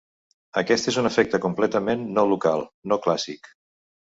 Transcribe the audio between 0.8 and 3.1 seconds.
és un efecte completament no local, no